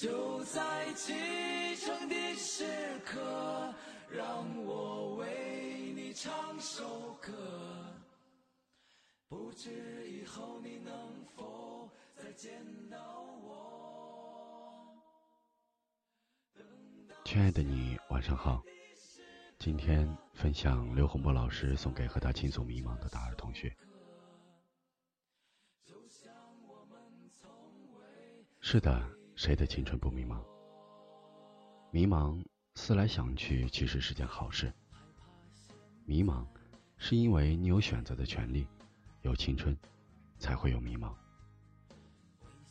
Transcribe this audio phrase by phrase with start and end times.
[0.00, 1.12] 就在启
[1.76, 2.64] 程的时
[3.04, 3.74] 刻，
[4.10, 7.30] 让我为你唱首歌。
[9.28, 11.86] 不知以后你能否
[12.16, 12.50] 再见
[12.88, 14.96] 到我？
[17.26, 18.62] 亲爱的你，晚上好。
[19.58, 23.70] 今天分享刘洪波老师送给和他倾诉迷茫的大二同学。
[28.60, 29.19] 是的。
[29.40, 30.38] 谁的青春不迷茫？
[31.90, 34.70] 迷茫思来想去，其实是件好事。
[36.04, 36.46] 迷茫，
[36.98, 38.68] 是因为你有选择的权利，
[39.22, 39.74] 有青春，
[40.38, 41.14] 才会有迷茫。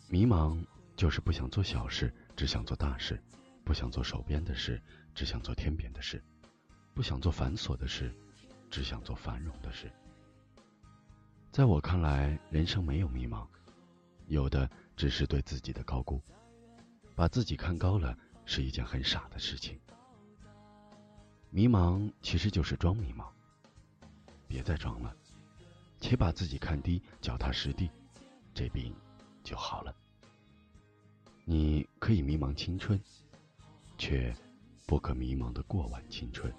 [0.09, 0.63] 迷茫
[0.95, 3.15] 就是不想做小事，只想做大事；
[3.63, 4.79] 不想做手边的事，
[5.15, 6.19] 只想做天边的事；
[6.93, 8.13] 不想做繁琐的事，
[8.69, 9.91] 只想做繁荣的事。
[11.51, 13.47] 在我看来，人生没有迷茫，
[14.27, 16.21] 有的只是对自己的高估。
[17.19, 19.77] 把自己看高了是一件很傻的事情。
[21.49, 23.25] 迷茫其实就是装迷茫，
[24.47, 25.13] 别再装了，
[25.99, 27.91] 且把自己看低，脚踏实地，
[28.53, 28.95] 这病
[29.43, 29.93] 就好了。
[31.43, 32.97] 你可以迷茫青春，
[33.97, 34.33] 却
[34.87, 36.49] 不可迷茫的过完青春。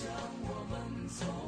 [0.00, 0.06] 像
[0.42, 1.47] 我们从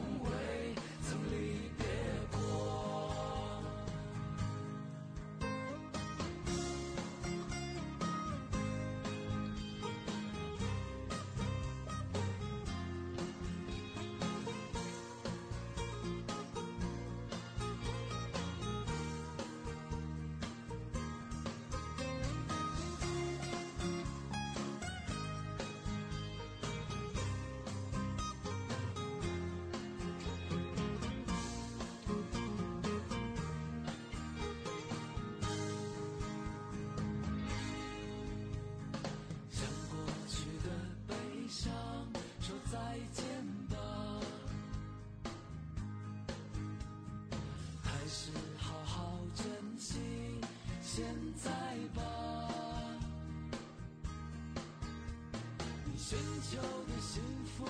[56.10, 56.18] 寻
[56.50, 57.22] 求的幸
[57.56, 57.64] 福，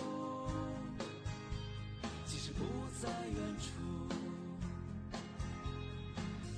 [2.24, 2.64] 其实不
[2.98, 3.68] 在远处，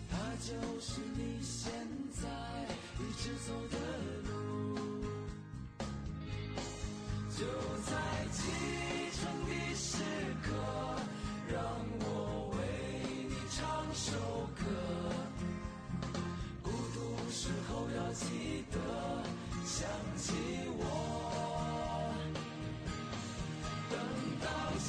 [0.09, 1.73] 它就是你现
[2.13, 2.23] 在
[3.01, 3.77] 一直走的
[4.29, 4.31] 路，
[7.37, 7.45] 就
[7.85, 7.91] 在
[8.31, 8.45] 今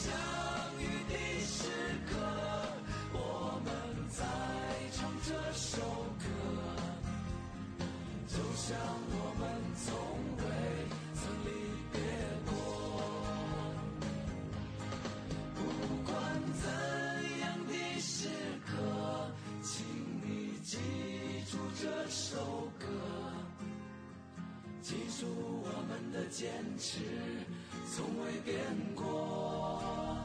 [0.03, 0.11] 相
[0.79, 1.15] 遇的
[1.45, 1.69] 时
[2.09, 2.11] 刻
[3.13, 3.71] 我们
[4.09, 4.25] 在
[4.91, 5.79] 唱这首
[6.19, 6.25] 歌
[8.27, 8.75] 就像
[9.11, 9.41] 我们
[9.85, 9.95] 从
[10.39, 10.43] 未
[11.13, 11.47] 曾离
[11.93, 11.95] 别
[12.45, 12.51] 过。
[15.55, 15.57] 不
[16.03, 16.13] 管
[16.61, 16.67] 怎
[17.39, 17.71] 样的
[18.01, 18.27] 时
[18.65, 18.71] 刻
[19.61, 19.85] 请
[20.21, 20.77] 你记
[21.49, 22.85] 住这首歌
[24.81, 25.27] 记住
[25.63, 26.99] 我们的坚持。
[27.95, 28.57] 从未变
[28.95, 30.17] 过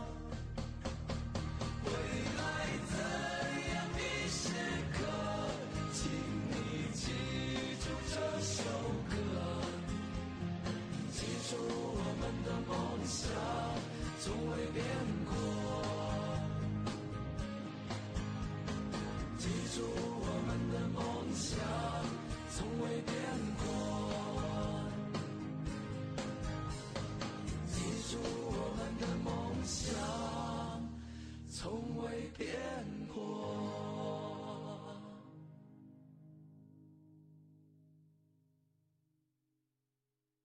[1.84, 1.91] 未
[2.39, 2.41] 来
[2.89, 2.97] 怎
[3.75, 4.49] 样的时
[4.95, 5.05] 刻
[5.93, 6.11] 请
[6.49, 7.12] 你记
[7.84, 8.62] 住这首
[9.11, 9.12] 歌
[11.12, 12.73] 记住我们的梦
[13.05, 13.29] 想
[14.19, 14.82] 从未变
[15.26, 15.31] 过
[19.37, 21.05] 记住我们的梦
[21.35, 21.59] 想
[22.49, 23.15] 从未变
[23.59, 23.78] 过。
[32.38, 33.07] Yeah.